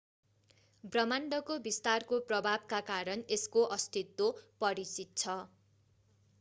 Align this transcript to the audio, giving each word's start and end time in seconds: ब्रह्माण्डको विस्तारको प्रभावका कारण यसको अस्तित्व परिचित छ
ब्रह्माण्डको 0.83 1.57
विस्तारको 1.67 2.19
प्रभावका 2.31 2.81
कारण 2.89 3.23
यसको 3.29 3.69
अस्तित्व 3.77 4.33
परिचित 4.61 5.15
छ 5.17 5.41